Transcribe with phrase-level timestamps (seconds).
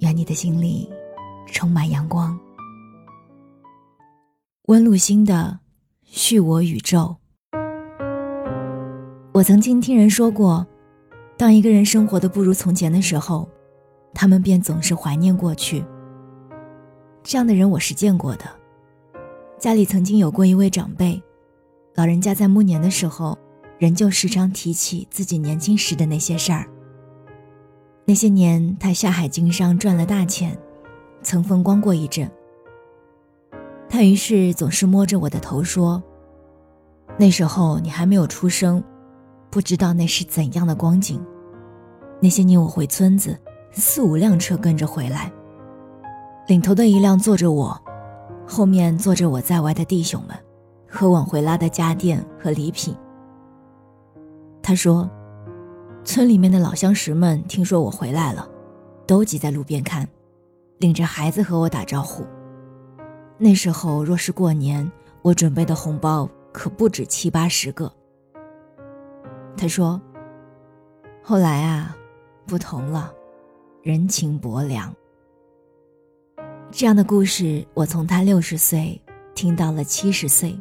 [0.00, 0.88] 愿你的心里
[1.46, 2.38] 充满阳光。
[4.66, 5.60] 温露心的
[6.04, 7.16] 《续我宇宙》。
[9.32, 10.66] 我曾经听人说过，
[11.36, 13.48] 当一个人生活的不如从前的时候，
[14.12, 15.84] 他们便总是怀念过去。
[17.22, 18.44] 这样的人我是见过的。
[19.58, 21.22] 家里曾经有过一位长辈，
[21.94, 23.38] 老人家在暮年的时候，
[23.78, 26.68] 仍旧时常提起自己年轻时的那些事儿。
[28.08, 30.56] 那些年，他下海经商赚了大钱，
[31.22, 32.30] 曾风光过一阵。
[33.88, 36.00] 他于是总是摸着我的头说
[37.18, 38.80] ：“那时候你还没有出生，
[39.50, 41.20] 不知道那是怎样的光景。
[42.20, 43.36] 那些年我回村子，
[43.72, 45.32] 四五辆车跟着回来，
[46.46, 47.76] 领头的一辆坐着我，
[48.46, 50.36] 后面坐着我在外的弟兄们，
[50.88, 52.94] 和往回拉的家电和礼品。”
[54.62, 55.10] 他说。
[56.06, 58.48] 村里面的老相识们听说我回来了，
[59.08, 60.08] 都挤在路边看，
[60.78, 62.24] 领着孩子和我打招呼。
[63.36, 64.90] 那时候若是过年，
[65.20, 67.92] 我准备的红包可不止七八十个。
[69.56, 70.00] 他说
[71.24, 71.94] ：“后来啊，
[72.46, 73.12] 不同了，
[73.82, 74.94] 人情薄凉。”
[76.70, 78.98] 这样的故事，我从他六十岁
[79.34, 80.56] 听到了七十岁，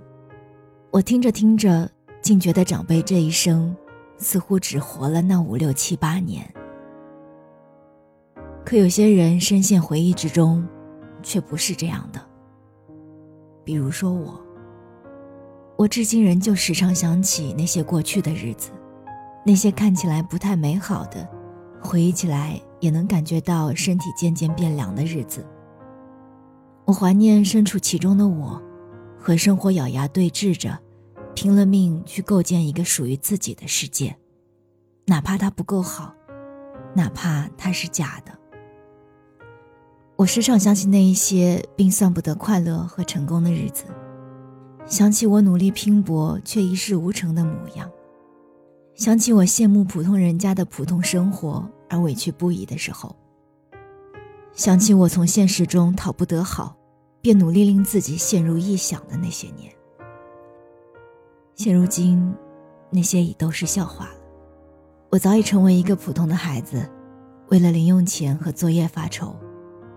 [0.90, 1.88] 我听着听着，
[2.20, 3.74] 竟觉得长辈这一生。
[4.18, 6.50] 似乎只活了那五六七八年，
[8.66, 10.66] 可有些人深陷回忆之中，
[11.22, 12.22] 却不是这样的。
[13.64, 14.40] 比如说我，
[15.78, 18.72] 我至今仍旧时常想起那些过去的日子，
[19.46, 21.28] 那些看起来不太美好的，
[21.82, 25.46] 回忆起来也能感觉到身体渐渐变凉的日子。
[26.86, 28.62] 我怀念身处其中的我，
[29.18, 30.85] 和生活咬牙对峙着。
[31.36, 34.16] 拼了命去构建一个属于自己的世界，
[35.06, 36.16] 哪怕它不够好，
[36.96, 38.32] 哪怕它是假的。
[40.16, 43.84] 我时常想起那一些并算不得快乐和成功的日子，
[44.86, 47.92] 想起我努力拼搏却一事无成的模样，
[48.96, 53.14] 想起我羡慕普通人家的普通生活而委屈不已的时候，
[54.54, 56.78] 想起我从现实中讨不得好，
[57.22, 59.70] 便努力令自己陷入臆想的那些年。
[61.56, 62.36] 现如今，
[62.90, 64.16] 那些已都是笑话了。
[65.10, 66.86] 我早已成为一个普通的孩子，
[67.48, 69.34] 为了零用钱和作业发愁，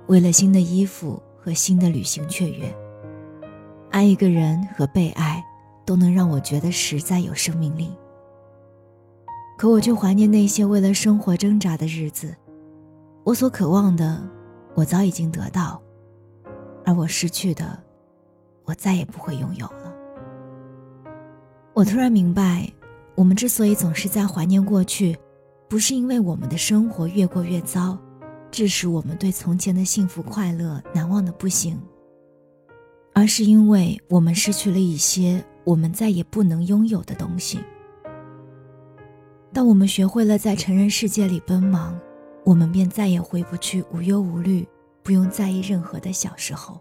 [0.06, 2.72] 为了新的衣服和新的旅行雀跃。
[3.90, 5.44] 爱一个人和被爱，
[5.84, 7.90] 都能让我觉得实在有生命力。
[9.56, 12.32] 可我却怀念那些为了生活挣扎的日子。
[13.24, 14.22] 我所渴望的，
[14.76, 15.76] 我早已经得到；
[16.84, 17.82] 而我失去的，
[18.64, 19.87] 我再也不会拥有了。
[21.78, 22.68] 我突然明白，
[23.14, 25.16] 我们之所以总是在怀念过去，
[25.68, 27.96] 不是因为我们的生活越过越糟，
[28.50, 31.80] 致使我们对从前的幸福快乐难忘的不行，
[33.14, 37.60] 而是因为我们失去了一些我们再也不能拥有的东西。
[39.52, 41.96] 当我们学会了在成人世界里奔忙，
[42.44, 44.66] 我们便再也回不去无忧无虑、
[45.04, 46.80] 不用在意任何的小时候。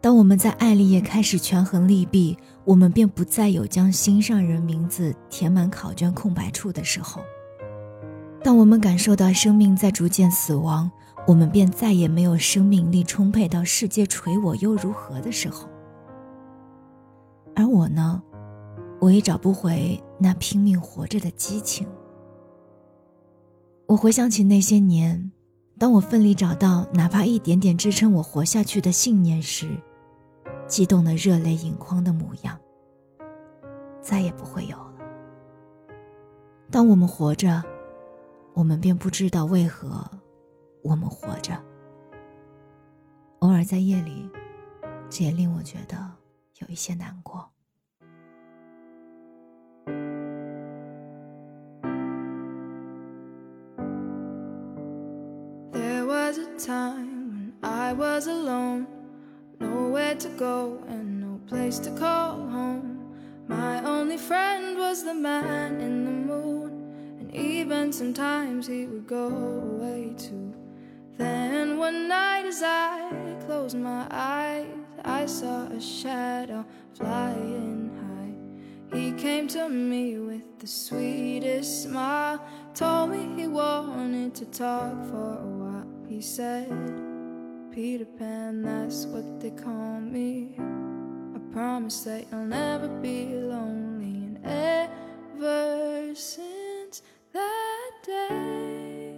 [0.00, 7.20] 当我们在爱里也开始权衡利弊，我们便不再有将心上人名字填满考卷空白处的时候。
[8.44, 10.88] 当我们感受到生命在逐渐死亡，
[11.26, 15.68] 我们便再也没有生命力充沛到世界垂我又如何的时候。
[17.56, 18.22] 而我呢，
[19.00, 21.84] 我也找不回那拼命活着的激情。
[23.86, 25.32] 我回想起那些年，
[25.76, 29.68] 当我奋力找到哪怕一点点支撑我活下去的信念时。
[30.68, 32.60] 激动的热泪盈眶的模样，
[34.02, 34.94] 再也不会有了。
[36.70, 37.64] 当我们活着，
[38.52, 40.04] 我们便不知道为何
[40.82, 41.58] 我们活着。
[43.38, 44.30] 偶尔在夜里，
[45.08, 45.96] 这也令我觉得
[46.58, 47.48] 有一些难过。
[60.38, 63.12] Go and no place to call home.
[63.48, 69.26] My only friend was the man in the moon, and even sometimes he would go
[69.26, 70.54] away too.
[71.16, 74.68] Then one night as I closed my eyes,
[75.04, 76.64] I saw a shadow
[76.94, 78.96] flying high.
[78.96, 82.40] He came to me with the sweetest smile,
[82.74, 85.86] told me he wanted to talk for a while.
[86.08, 87.07] He said,
[87.72, 90.56] Peter Pan, that's what they call me.
[90.58, 94.36] I promise that you'll never be lonely.
[94.42, 94.90] And
[95.36, 99.14] ever since that day,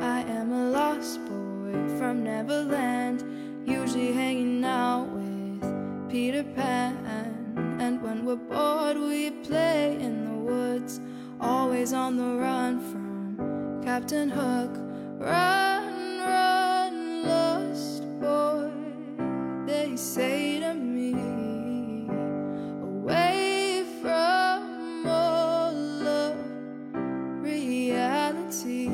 [0.00, 3.24] I am a lost boy from Neverland,
[3.66, 6.96] usually hanging out with Peter Pan.
[7.80, 11.00] And when we're bored, we play in the woods,
[11.40, 14.91] always on the run from Captain Hook.
[15.22, 18.72] Run, run, lost boy,
[19.66, 21.14] they say to me.
[22.82, 26.36] Away from all of
[27.40, 28.88] reality.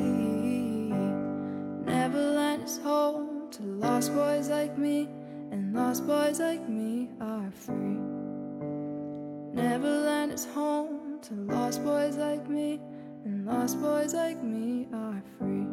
[1.83, 5.09] Neverland is home to lost boys like me,
[5.51, 7.97] and lost boys like me are free.
[9.51, 12.79] Neverland is home to lost boys like me,
[13.25, 15.68] and lost boys like me are free.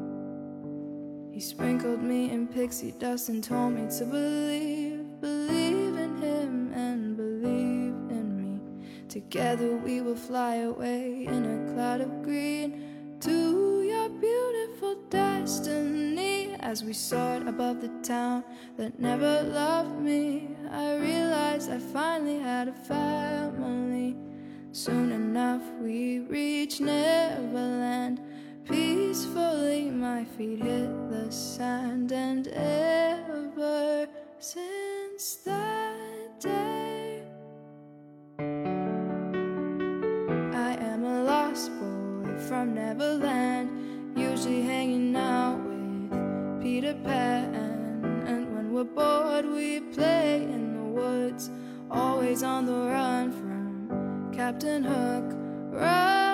[1.36, 7.14] He sprinkled me in pixie dust and told me to believe, believe in him and
[7.14, 9.06] believe in me.
[9.10, 16.56] Together we will fly away in a cloud of green to your beautiful destiny.
[16.60, 18.42] As we soared above the town
[18.78, 24.16] that never loved me, I realized I finally had a family.
[24.72, 28.22] Soon enough we reached Neverland.
[28.68, 34.06] Peacefully my feet hit the sand, and ever
[34.38, 37.22] since that day,
[38.38, 38.42] I
[40.80, 47.54] am a lost boy from Neverland, usually hanging out with Peter Pan.
[48.26, 51.50] And when we're bored, we play in the woods,
[51.90, 55.32] always on the run from Captain Hook.
[55.70, 56.25] Run,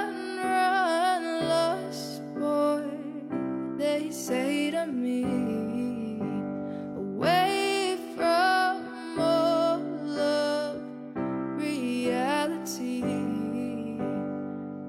[6.96, 9.80] Away from all
[11.56, 13.02] reality.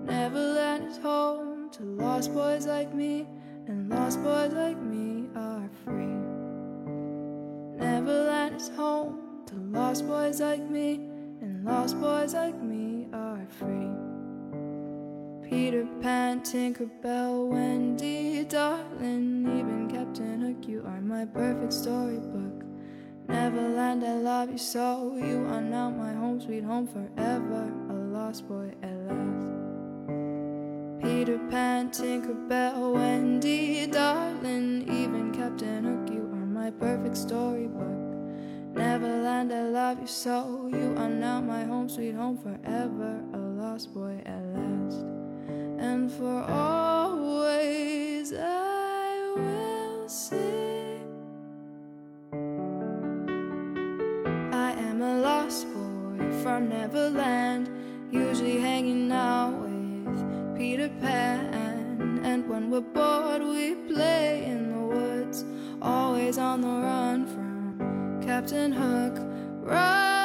[0.04, 3.28] Neverland is home to lost boys like me,
[3.68, 6.20] and lost boys like me are free.
[7.78, 10.96] Neverland is home to lost boys like me,
[11.42, 13.93] and lost boys like me are free.
[15.54, 22.66] Peter Pan, Tinkerbell, Wendy, darling, even Captain Hook, you are my perfect storybook.
[23.28, 25.16] Neverland, I love you so.
[25.16, 27.72] You are now my home, sweet home forever.
[27.92, 29.52] A lost boy at last.
[31.04, 38.00] Peter Pan, Tinkerbell, Wendy, darling, even Captain Hook, you are my perfect storybook.
[38.74, 40.68] Neverland, I love you so.
[40.74, 43.24] You are now my home, sweet home forever.
[43.36, 45.03] A lost boy at last.
[45.84, 51.04] And for always I will sing.
[54.54, 57.70] I am a lost boy from Neverland,
[58.12, 62.22] usually hanging out with Peter Pan.
[62.24, 65.44] And when we're bored, we play in the woods,
[65.82, 69.20] always on the run from Captain Hook.
[69.62, 70.23] Run,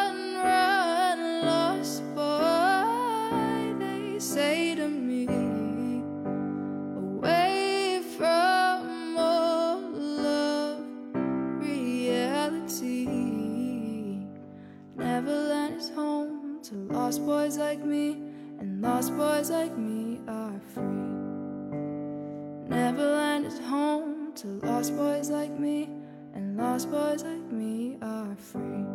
[17.08, 18.20] lost boys like me,
[18.60, 20.84] and lost boys like me are free.
[22.68, 25.88] Neverland is home to lost boys like me,
[26.34, 28.87] and lost boys like me are free.